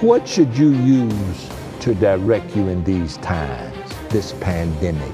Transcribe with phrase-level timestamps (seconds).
[0.00, 1.48] What should you use
[1.80, 3.76] to direct you in these times,
[4.08, 5.12] this pandemic?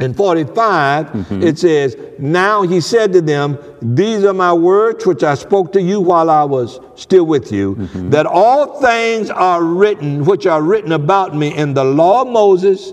[0.00, 1.42] and 45, mm-hmm.
[1.42, 5.82] it says, Now he said to them, These are my words which I spoke to
[5.82, 8.10] you while I was still with you, mm-hmm.
[8.10, 12.92] that all things are written, which are written about me in the law of Moses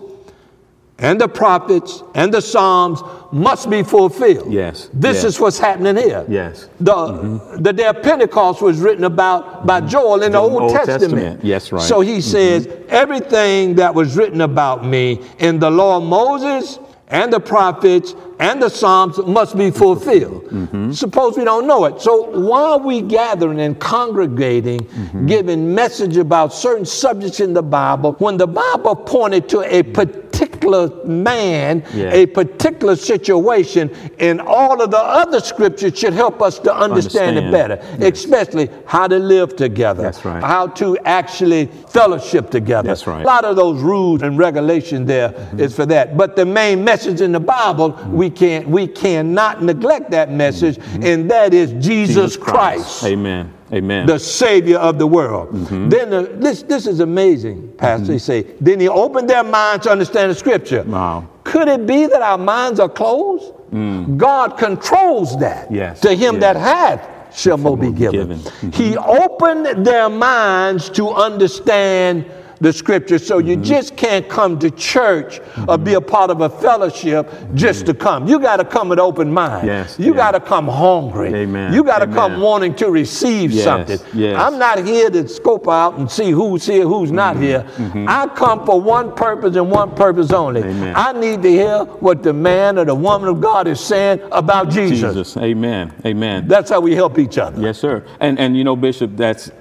[1.02, 4.54] and the prophets and the Psalms must be fulfilled.
[4.54, 4.90] Yes.
[4.94, 5.24] This yes.
[5.24, 6.26] is what's happening here.
[6.30, 6.70] Yes.
[6.80, 7.64] The, mm-hmm.
[7.64, 9.90] the day of Pentecost was written about by mm-hmm.
[9.90, 11.02] Joel in the, the Old, Old Testament.
[11.02, 11.44] Testament.
[11.44, 11.82] Yes, right.
[11.82, 12.22] So he mm-hmm.
[12.22, 18.14] says, everything that was written about me in the law of Moses and the prophets
[18.42, 20.46] and the Psalms must be fulfilled.
[20.46, 20.92] Mm-hmm.
[20.94, 22.02] Suppose we don't know it.
[22.02, 25.28] So why are we gathering and congregating, mm-hmm.
[25.28, 31.06] giving message about certain subjects in the Bible when the Bible pointed to a particular
[31.06, 32.12] man, yeah.
[32.14, 37.48] a particular situation, and all of the other scriptures should help us to understand, understand.
[37.48, 38.24] it better, yes.
[38.24, 40.44] especially how to live together, That's right.
[40.44, 42.88] how to actually fellowship together.
[42.88, 43.22] That's right.
[43.22, 45.60] A lot of those rules and regulations there mm-hmm.
[45.60, 46.18] is for that.
[46.18, 48.14] But the main message in the Bible, mm-hmm.
[48.14, 51.04] we can't we cannot neglect that message, mm-hmm.
[51.04, 53.02] and that is Jesus, Jesus Christ.
[53.02, 53.04] Christ.
[53.06, 53.54] Amen.
[53.74, 54.06] Amen.
[54.06, 55.50] The Savior of the world.
[55.50, 55.90] Mm-hmm.
[55.90, 58.04] Then the, this this is amazing, Pastor.
[58.04, 58.12] Mm-hmm.
[58.12, 60.84] They say, then he opened their minds to understand the scripture.
[60.84, 61.28] Wow.
[61.44, 63.54] Could it be that our minds are closed?
[63.72, 64.18] Mm.
[64.18, 65.72] God controls that.
[65.72, 66.02] Yes.
[66.02, 66.42] To him yes.
[66.42, 68.28] that hath shall more be given.
[68.28, 68.40] given.
[68.40, 68.70] Mm-hmm.
[68.72, 72.26] He opened their minds to understand
[72.62, 73.20] the scripture.
[73.20, 73.64] So you mm-hmm.
[73.64, 75.70] just can't come to church mm-hmm.
[75.70, 78.28] or be a part of a fellowship just to come.
[78.28, 79.68] You got to come with open mind.
[79.68, 81.34] Yes, you got to come hungry.
[81.34, 81.74] Amen.
[81.74, 84.00] You got to come wanting to receive yes, something.
[84.14, 84.40] Yes.
[84.40, 87.16] I'm not here to scope out and see who's here, who's mm-hmm.
[87.16, 87.64] not here.
[87.76, 88.06] Mm-hmm.
[88.08, 90.62] I come for one purpose and one purpose only.
[90.62, 90.94] Amen.
[90.96, 94.70] I need to hear what the man or the woman of God is saying about
[94.70, 95.14] Jesus.
[95.14, 95.38] Jesus.
[95.38, 95.94] Amen.
[96.06, 96.48] Amen.
[96.48, 97.60] That's how we help each other.
[97.60, 98.06] Yes, sir.
[98.20, 99.52] And and you know, Bishop, that's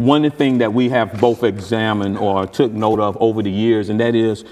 [0.00, 4.00] one thing that we have both examined or took note of over the years, and
[4.00, 4.44] that is,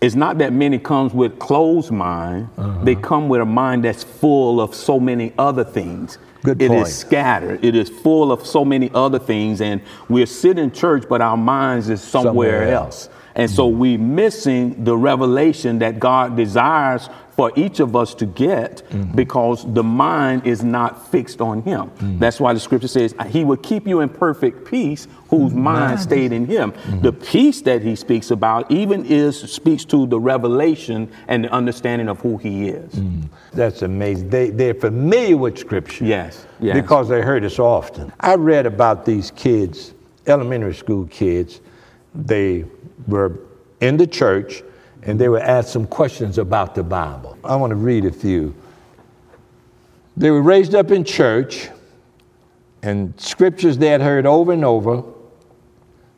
[0.00, 2.48] it's not that many comes with closed mind.
[2.56, 2.84] Uh-huh.
[2.84, 6.18] They come with a mind that's full of so many other things.
[6.42, 6.86] Good it point.
[6.86, 7.64] is scattered.
[7.64, 11.36] It is full of so many other things, and we're sitting in church, but our
[11.36, 13.06] minds is somewhere, somewhere else.
[13.06, 13.16] else.
[13.34, 18.82] And so we're missing the revelation that God desires for each of us to get
[18.88, 19.14] mm-hmm.
[19.14, 21.90] because the mind is not fixed on him.
[21.90, 22.18] Mm-hmm.
[22.18, 25.62] That's why the scripture says he will keep you in perfect peace whose mm-hmm.
[25.62, 26.72] mind stayed in him.
[26.72, 27.02] Mm-hmm.
[27.02, 32.08] The peace that he speaks about even is speaks to the revelation and the understanding
[32.08, 32.94] of who he is.
[32.94, 33.26] Mm-hmm.
[33.52, 34.30] That's amazing.
[34.30, 36.06] They, they're familiar with scripture.
[36.06, 36.74] Yes, yes.
[36.74, 38.12] Because they heard it so often.
[38.18, 39.92] I read about these kids,
[40.26, 41.60] elementary school kids.
[42.14, 42.64] They
[43.06, 43.38] were
[43.80, 44.62] in the church
[45.06, 47.38] and they were asked some questions about the Bible.
[47.44, 48.54] I want to read a few.
[50.16, 51.68] They were raised up in church
[52.82, 55.04] and scriptures they had heard over and over.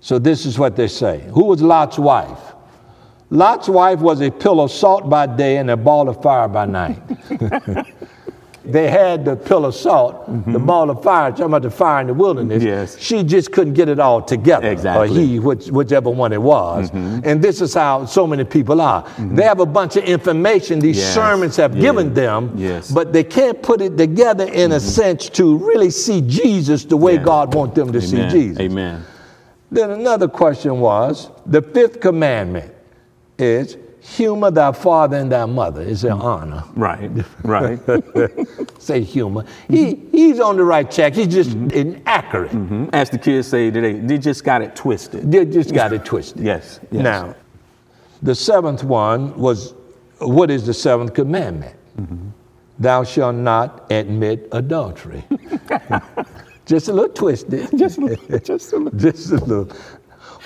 [0.01, 2.41] So this is what they say Who was Lot's wife?
[3.31, 6.65] Lot's wife was a pillar of salt by day and a ball of fire by
[6.65, 7.03] night.
[8.65, 10.67] they had the pill of salt, the mm-hmm.
[10.67, 12.59] ball of fire, talking about the fire in the wilderness.
[12.59, 12.67] Mm-hmm.
[12.67, 12.99] Yes.
[12.99, 14.69] She just couldn't get it all together.
[14.71, 15.09] Exactly.
[15.09, 16.91] Or he, which, whichever one it was.
[16.91, 17.21] Mm-hmm.
[17.25, 19.05] And this is how so many people are.
[19.05, 19.37] Mm-hmm.
[19.37, 21.15] They have a bunch of information these Yes.
[21.15, 22.91] sermons have given them, Yes.
[22.91, 27.17] but they can't put it together in a sense to really see Jesus the way.
[27.19, 28.61] God wants them to see Jesus.
[28.61, 29.05] Amen.
[29.71, 32.73] Then another question was the fifth commandment
[33.39, 35.83] is humor thy father and thy mother.
[35.83, 36.23] It's an mm.
[36.23, 36.65] honor.
[36.75, 37.11] Right.
[37.45, 37.79] Right.
[38.79, 39.45] Say humor.
[39.69, 41.15] He he's on the right track.
[41.15, 41.71] He's just mm-hmm.
[41.71, 42.53] inaccurate.
[42.53, 42.91] Mhm.
[42.93, 45.31] As the kids say today, they just got it twisted.
[45.31, 46.43] They just got it twisted.
[46.43, 46.81] Yes.
[46.91, 47.03] yes.
[47.03, 47.35] Now,
[48.23, 49.75] the seventh one was
[50.19, 51.77] what is the seventh commandment?
[51.99, 52.29] Mm-hmm.
[52.79, 55.25] Thou shalt not admit adultery.
[56.67, 57.69] just a little twisted.
[57.77, 58.99] Just a little- just a little.
[58.99, 59.77] Just a little.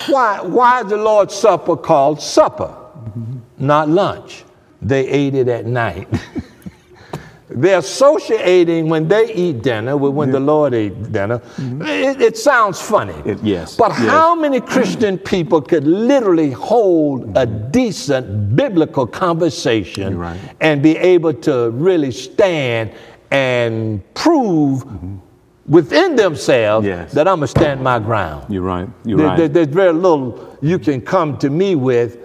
[0.09, 3.39] Why, why is the Lord's Supper called supper, mm-hmm.
[3.63, 4.45] Not lunch?
[4.81, 6.09] They ate it at night.
[7.55, 11.39] They're associating when they eat dinner with when the Lord ate dinner.
[11.39, 11.83] Mm-hmm.
[11.83, 13.15] It, it sounds funny.
[13.27, 13.99] It- yes, But yes.
[14.09, 17.71] how many Christian people could literally hold a mm-hmm.
[17.71, 20.41] decent biblical conversation right.
[20.61, 22.93] and be able to really stand
[23.31, 25.17] and prove mm-hmm.
[25.67, 27.13] within themselves Yes.
[27.13, 28.53] that I'm going to stand my ground?
[28.53, 28.89] You're right.
[29.05, 29.37] You're There- right.
[29.37, 32.22] there- there's very little you can come to me with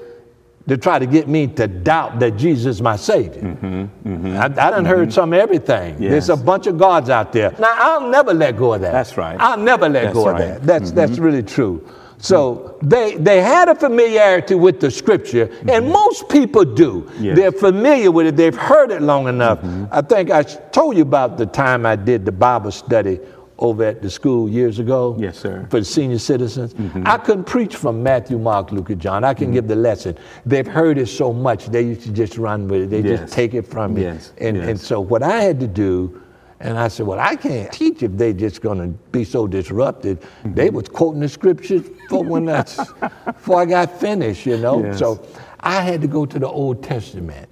[0.68, 3.58] to try to get me to doubt that Jesus is my Savior.
[4.06, 5.98] I, I done heard some of everything.
[6.00, 6.46] There's a Mm-hmm.
[6.46, 7.54] Bunch of gods out there.
[7.60, 8.92] Now, I'll never let go of that.
[8.94, 9.38] That's right.
[9.40, 10.42] I'll never let That's go right.
[10.42, 10.56] Mm-hmm.
[10.56, 10.80] of that.
[10.80, 11.86] That's, that's really true.
[12.20, 17.02] So they, they had a familiarity with the scripture, and most people do.
[17.02, 17.24] Mm-hmm.
[17.24, 17.36] Yes.
[17.38, 19.60] They're familiar with it, they've heard it long enough.
[19.60, 19.86] Mm-hmm.
[19.92, 23.20] I think I told you about the time I did the Bible study
[23.60, 25.66] over at the school years ago Yes, sir.
[25.70, 26.74] for the senior citizens.
[26.74, 27.04] Mm-hmm.
[27.06, 29.24] I couldn't preach from Matthew, Mark, Luke, and John.
[29.24, 30.18] I can give the lesson.
[30.46, 32.90] They've heard it so much, they used to just run with it.
[32.90, 33.22] They Yes.
[33.22, 34.04] just take it from me.
[34.04, 36.22] Yes, And, and so what I had to do,
[36.60, 40.22] and I said, well, I can't teach if they're just going to be so disrupted.
[40.22, 40.54] Mm-hmm.
[40.56, 42.78] They was quoting the scriptures for when that's,
[43.26, 44.84] before I got finished, you know.
[44.84, 45.00] Yes.
[45.00, 45.24] So
[45.60, 47.50] I had to go to the Old Testament.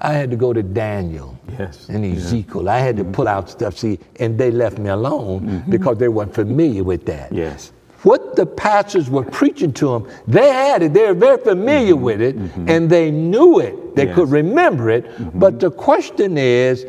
[0.00, 1.62] I had to go to Daniel Mm-hmm.
[1.62, 2.12] Yes, and yeah.
[2.14, 2.68] Ezekiel.
[2.68, 6.32] I had to pull out stuff, see, and they left me alone because they weren't
[6.34, 7.26] familiar with that.
[7.26, 7.36] Mm-hmm.
[7.38, 7.72] Yes.
[8.04, 10.94] What the pastors were preaching to them, they had it.
[10.94, 12.36] They were very familiar with it,
[12.66, 13.74] and they knew it.
[13.96, 14.08] They Mm-hmm.
[14.08, 14.14] Yes.
[14.14, 15.04] could remember it.
[15.38, 16.86] But the question is,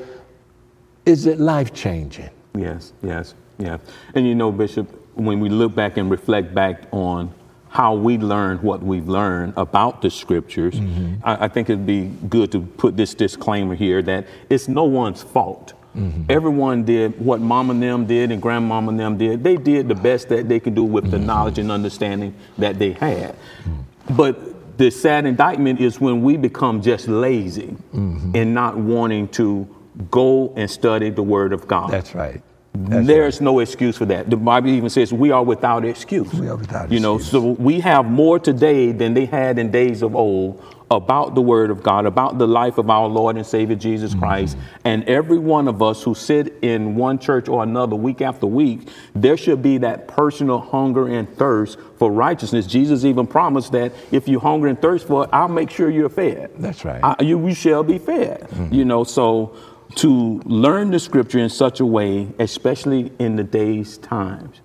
[1.06, 2.30] is it life changing?
[2.56, 3.80] Yes, yes, yeah.
[4.14, 7.34] And you know, Bishop, when we look back and reflect back on
[7.72, 11.16] how we learn what we've learned about the scriptures, mm-hmm.
[11.24, 15.24] I, I think it'd be good to put this disclaimer here that it's no one's
[15.24, 15.74] fault.
[15.96, 16.24] Mm-hmm.
[16.30, 19.42] Everyone did what mama and them did and grandmama and them did.
[19.42, 21.26] They did the best that they could do with the mm-hmm.
[21.26, 23.36] knowledge and understanding that they had.
[24.18, 29.66] But the sad indictment is when we become just lazy and not wanting to
[30.10, 31.90] go and study the word of God.
[31.90, 32.42] That's right.
[32.74, 34.30] That's There's no excuse for that.
[34.30, 36.32] The Bible even says we are without excuse.
[36.34, 36.94] We are without excuse.
[36.94, 41.36] You know, so we have more today than they had in days of old about
[41.36, 44.20] the Word of God, about the life of our Lord and Savior Jesus Mm-hmm.
[44.22, 44.58] Christ.
[44.84, 48.90] And every one of us who sit in one church or another week after week,
[49.16, 52.68] there should be that personal hunger and thirst for righteousness.
[52.68, 56.10] Jesus even promised that if you hunger and thirst for it, I'll make sure you're
[56.10, 56.52] fed.
[56.58, 57.00] That's right.
[57.04, 58.48] I- you, you shall be fed.
[58.72, 59.56] You know, so
[59.96, 64.62] to learn the scripture in such a way, especially in the days times,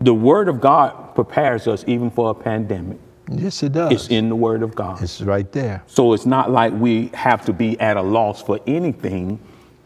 [0.00, 2.98] the word of God prepares us even for a pandemic.
[3.30, 3.92] Yes, it does.
[3.92, 5.02] It's in the word of God.
[5.02, 5.82] It's right there.
[5.86, 9.40] So it's not like we have to be at a loss for anything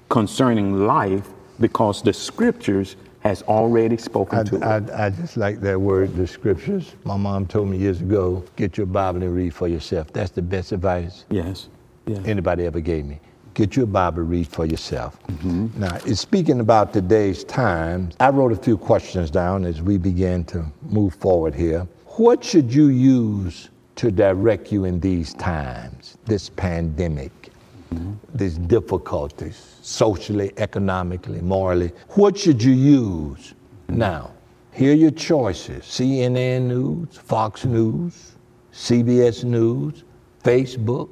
[0.09, 1.29] concerning life
[1.59, 4.91] because the scriptures has already spoken I, to us.
[4.91, 6.95] I, I just like that word, the scriptures.
[7.05, 10.13] My mom told me years ago, get your Bible and read for yourself.
[10.13, 11.69] That's the best advice Yes.
[12.07, 12.21] Yes.
[12.27, 13.21] anybody ever gave me.
[13.61, 15.23] Get your Bible, read for yourself.
[15.27, 15.81] Mm-hmm.
[15.81, 20.45] Now, in speaking about today's times, I wrote a few questions down as we began
[20.45, 21.87] to move forward here.
[22.17, 27.51] What should you use to direct you in these times, this pandemic,
[27.93, 28.15] mm-hmm.
[28.33, 31.93] these difficulties, socially, economically, morally?
[32.13, 33.53] What should you use?
[33.91, 34.31] Now,
[34.73, 38.37] here are your choices CNN News, Fox News,
[38.73, 40.03] CBS News,
[40.43, 41.11] Facebook,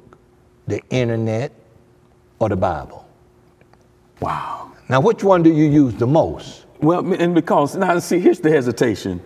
[0.65, 1.51] the internet,
[2.39, 3.05] or the Bible?
[4.19, 4.71] Wow.
[4.89, 6.65] Now, which one do you use the most?
[6.81, 9.21] Well, and because now see, here's the hesitation.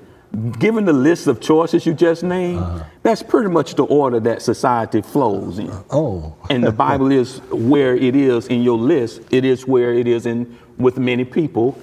[0.59, 2.83] Given the list of choices you just named, Uh-huh.
[3.03, 5.71] that's pretty much the order that society flows in.
[5.91, 9.21] Oh, And the Bible is where it is in your list.
[9.29, 11.75] It is where it is in with many people.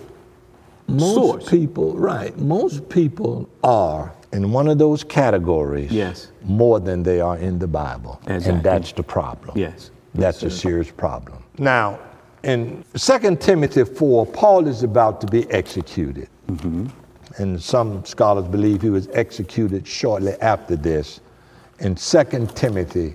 [0.88, 1.48] most source.
[1.48, 2.36] people, right?
[2.36, 6.32] Most people are in one of those categories Yes.
[6.42, 8.18] more than they are in the Bible.
[8.26, 8.52] Exactly.
[8.54, 9.56] And that's the problem.
[9.56, 9.92] Yes.
[10.14, 11.42] That's a serious problem.
[11.58, 11.98] Now,
[12.42, 16.28] in 2 Timothy 4, Paul is about to be executed.
[16.48, 16.86] Mm-hmm.
[17.36, 21.20] And some scholars believe he was executed shortly after this.
[21.78, 23.14] In 2 Timothy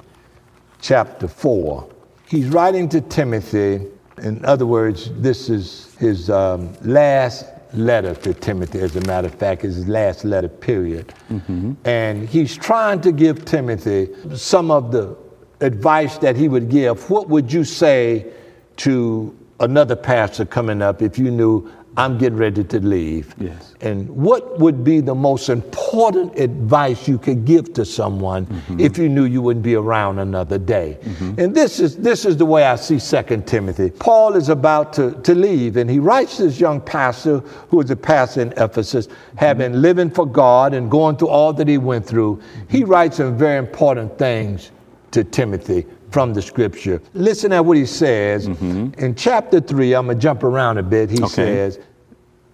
[0.82, 1.90] chapter 4,
[2.28, 3.88] he's writing to Timothy.
[4.22, 9.36] In other words, this is his um, last letter to Timothy, as a matter of
[9.36, 11.14] fact, is his last letter, period.
[11.30, 11.74] Mm-hmm.
[11.84, 15.18] And he's trying to give Timothy some of the
[15.62, 17.10] advice that he would give.
[17.10, 18.32] What would you say
[18.78, 23.34] to another pastor coming up if you knew I'm getting ready to leave.
[23.40, 23.74] Yes.
[23.80, 28.82] And what would be the most important advice you could give to someone mm-hmm.
[28.82, 30.98] if you knew you wouldn't be around another day?
[31.02, 31.40] Mm-hmm.
[31.40, 33.92] And this is this is the way I see Second Timothy.
[33.92, 37.96] Paul is about to, to leave, and he writes this young pastor who is a
[37.96, 39.08] pastor in Ephesus,
[39.38, 39.82] having mm-hmm.
[39.82, 42.42] living for God and going through all that he went through.
[42.70, 44.72] He writes some very important things
[45.16, 47.02] to Timothy from the scripture.
[47.14, 48.50] Listen at what he says.
[48.50, 49.00] Mm-hmm.
[49.00, 51.10] In chapter 3, I'm going to jump around a bit.
[51.10, 51.28] He okay.
[51.28, 51.80] says,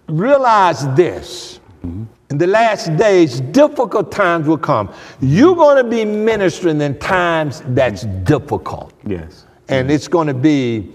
[0.06, 1.58] Realize this.
[1.84, 2.04] Mm-hmm.
[2.30, 4.94] In the last days, difficult times will come.
[5.20, 8.94] You're going to be ministering in times that's difficult.
[9.04, 9.44] Yes.
[9.68, 10.92] And it's going to be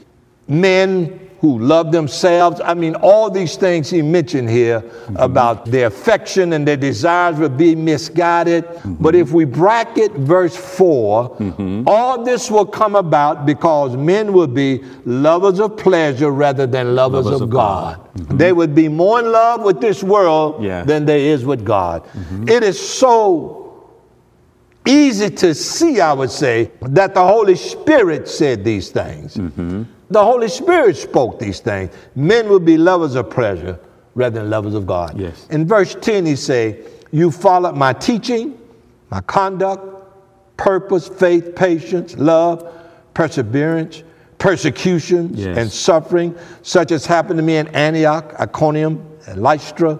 [0.47, 2.59] men who love themselves.
[2.63, 5.17] I mean, all these things he mentioned here mm-hmm.
[5.17, 8.65] about their affection and their desires will be misguided.
[8.65, 8.95] Mm-hmm.
[8.95, 11.83] But if we bracket verse 4, mm-hmm.
[11.87, 17.25] all this will come about because men will be lovers of pleasure rather than lovers,
[17.25, 17.97] lovers of, of, God.
[17.97, 18.13] God.
[18.13, 18.37] Mm-hmm.
[18.37, 20.87] They would be more in love with this world yes.
[20.87, 22.03] than they is with God.
[22.03, 22.49] Mm-hmm.
[22.49, 23.67] It is so
[24.87, 29.37] easy to see, I would say, that the Holy Spirit said these things.
[30.09, 31.93] The Holy Spirit spoke these things.
[32.15, 33.79] Men will be lovers of pleasure
[34.15, 35.19] rather than lovers of God.
[35.19, 35.47] Yes.
[35.49, 36.79] In verse 10, he say,
[37.11, 38.57] You followed my teaching,
[39.09, 39.85] my conduct,
[40.57, 42.73] purpose, faith, patience, love,
[43.13, 44.03] perseverance,
[44.39, 45.57] persecutions, yes.
[45.57, 49.95] and suffering, such as happened to me in Antioch, Iconium, and Lystra,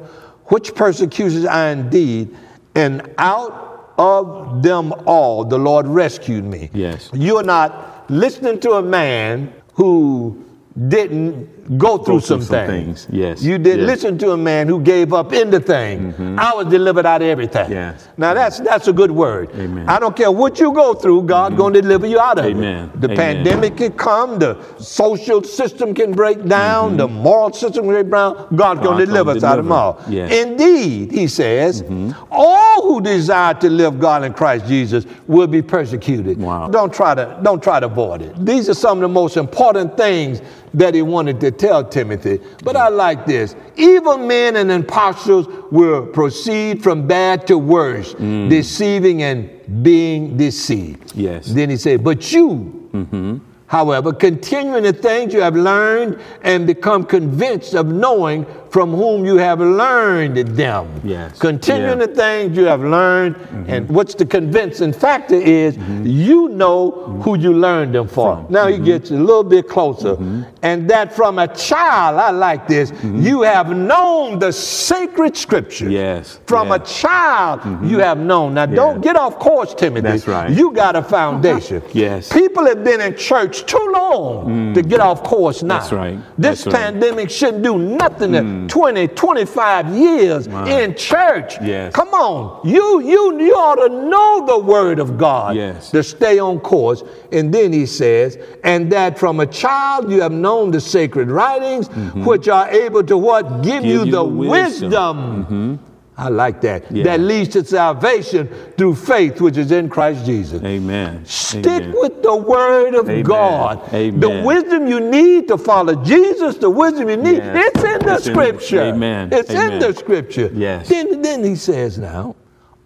[0.45, 2.35] which persecutions I indeed,
[2.75, 6.69] and out of them all the Lord rescued me.
[6.73, 7.09] Yes.
[7.13, 10.46] You're not listening to a man who
[10.77, 13.05] didn't go through, go some, some things.
[13.05, 13.07] things.
[13.09, 13.41] Yes.
[13.41, 13.87] You did yes.
[13.87, 16.13] listen to a man who gave up in the thing.
[16.13, 16.39] Mm-hmm.
[16.39, 17.71] I was delivered out of everything.
[17.71, 18.07] Yes.
[18.15, 19.49] Now that's that's a good word.
[19.55, 19.89] Amen.
[19.89, 21.61] I don't care what you go through, God mm-hmm.
[21.61, 22.91] gonna deliver you out of Amen.
[22.93, 23.01] it.
[23.01, 23.17] The Amen.
[23.17, 26.97] pandemic can come, the social system can break down, mm-hmm.
[26.97, 28.55] the moral system can break down.
[28.55, 30.03] God's gonna deliver us out of them all.
[30.07, 30.31] Yes.
[30.31, 32.11] Indeed, he says, mm-hmm.
[32.29, 36.37] all who desire to live God in Christ Jesus will be persecuted.
[36.37, 36.69] Wow.
[36.69, 38.45] Don't try to don't try to avoid it.
[38.45, 40.41] These are some of the most important things
[40.73, 42.39] that he wanted to tell Timothy.
[42.63, 43.55] But I like this.
[43.75, 48.49] Evil men and impostors will proceed from bad to worse, mm.
[48.49, 51.15] deceiving and being deceived.
[51.15, 51.47] Yes.
[51.47, 53.37] Then he said, But you, mm-hmm.
[53.67, 58.45] However, continuing the things you have learned and become convinced of knowing
[58.77, 61.01] from whom you have learned them.
[61.03, 61.39] Yes.
[61.39, 62.05] Continuing yeah.
[62.05, 63.71] the things you have learned, mm-hmm.
[63.71, 66.05] and what's the convincing factor is mm-hmm.
[66.05, 67.21] you know mm-hmm.
[67.21, 68.43] who you learned them from.
[68.43, 68.53] from.
[68.53, 68.85] Now he mm-hmm.
[68.85, 70.13] gets a little bit closer.
[70.13, 70.43] Mm-hmm.
[70.61, 73.19] And that from a child, I like this, mm-hmm.
[73.19, 75.89] you have known the sacred scripture.
[75.89, 76.39] Yes.
[76.45, 78.53] From a child, you have known.
[78.53, 80.01] Now don't get off course, Timothy.
[80.01, 80.51] That's right.
[80.51, 81.81] You got a foundation.
[81.93, 82.31] yes.
[82.31, 84.73] People have been in church too long mm.
[84.75, 85.79] to get off course now.
[85.79, 86.19] That's right.
[86.37, 87.31] This That's pandemic right.
[87.31, 88.66] shouldn't do nothing mm.
[88.67, 90.65] 20, 25 years wow.
[90.65, 91.55] in church.
[91.61, 91.93] Yes.
[91.93, 92.67] Come on.
[92.67, 95.91] You, you, you ought to know the word of God yes.
[95.91, 97.03] to stay on course.
[97.31, 101.89] And then he says, and that from a child you have known the sacred writings,
[101.89, 102.25] mm-hmm.
[102.25, 103.61] which are able to what?
[103.61, 104.49] Give, Give you, you, the wisdom.
[104.49, 105.45] wisdom.
[105.45, 105.86] Mm-hmm
[106.19, 106.91] I like that.
[106.91, 107.03] Yeah.
[107.03, 110.63] That leads to salvation through faith, which is in Christ Jesus.
[110.63, 111.23] Amen.
[111.25, 111.93] Stick Amen.
[111.95, 113.23] with the word of Amen.
[113.23, 113.93] God.
[113.93, 114.19] Amen.
[114.19, 117.71] The wisdom you need to follow Jesus, the wisdom you need, yes.
[117.75, 118.81] it's in the it's scripture.
[118.81, 119.29] In, amen.
[119.31, 119.73] It's Amen.
[119.73, 120.49] in the scripture.
[120.53, 120.89] Yes.
[120.89, 122.35] Then, then he says now,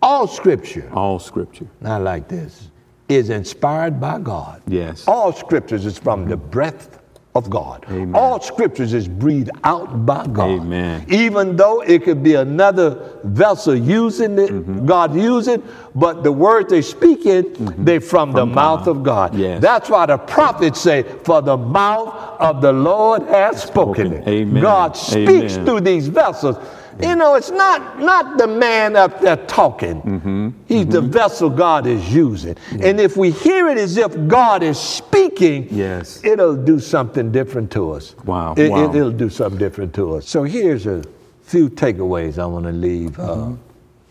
[0.02, 0.90] all scripture.
[0.94, 1.68] All scripture.
[1.86, 2.70] I like this.
[3.08, 4.62] Is inspired by God.
[4.68, 5.08] Yes.
[5.08, 7.01] All scriptures is from the breath
[7.34, 7.86] of God.
[7.88, 8.14] Amen.
[8.14, 10.62] All scriptures is breathed out by God.
[10.62, 11.06] Amen.
[11.10, 14.86] Even though it could be another vessel using it, mm-hmm.
[14.86, 15.64] God using,
[15.96, 17.86] but the words they speak it, mm-hmm.
[17.86, 18.56] they from, from the God.
[18.56, 19.36] mouth of God.
[19.36, 19.62] Yes.
[19.62, 24.24] That's why the prophets say, For the mouth of the Lord has spoken, spoken.
[24.24, 24.28] it.
[24.28, 24.62] Amen.
[24.62, 25.66] God speaks Amen.
[25.66, 26.58] through these vessels.
[27.02, 30.02] You know, it's not not the man up there talking.
[30.02, 30.50] Mm-hmm.
[30.68, 30.92] He's mm-hmm.
[30.92, 32.56] the vessel God is using.
[32.72, 32.88] Yeah.
[32.88, 37.72] And if we hear it as if God is speaking, yes, it'll do something different
[37.72, 38.16] to us.
[38.26, 38.54] Wow.
[38.56, 38.88] It, wow.
[38.88, 40.28] will do something different to us.
[40.28, 41.04] So here's a
[41.44, 43.56] few takeaways I want to leave uh, mm-hmm.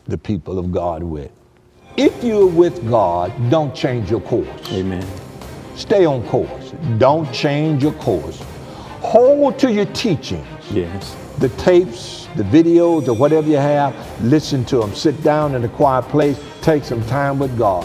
[0.07, 1.31] the people of God with.
[1.97, 4.73] If you're with God, don't change your course.
[4.73, 5.07] Amen.
[5.77, 6.73] Stay on course.
[6.99, 8.43] Don't change your course.
[9.01, 10.47] hold to your teachings.
[10.71, 11.17] Yes.
[11.39, 14.95] The tapes, the videos, or whatever you have, listen to them.
[14.95, 17.85] Sit down in a quiet place, take some time with God.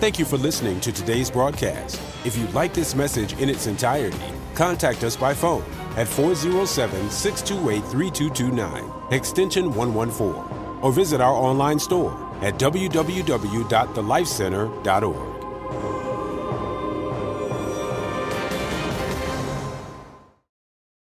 [0.00, 2.00] Thank you for listening to today's broadcast.
[2.24, 4.18] If you like this message in its entirety,
[4.54, 5.64] contact us by phone
[5.96, 15.31] at 407 628 3229, extension 114, or visit our online store at www.thelifecenter.org.